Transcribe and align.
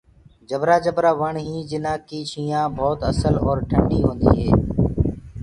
جبرآ 0.49 0.75
جبرآ 0.85 1.11
وڻ 1.21 1.33
هينٚ 1.47 1.67
جنآ 1.71 1.93
ڪي 2.07 2.19
ڇِيآنٚ 2.31 2.73
ڀوت 2.77 2.99
اسل 3.09 3.35
اور 3.45 3.57
ٽنڏي 3.69 3.99
هوندي 4.05 4.29
هي۔ 4.39 4.49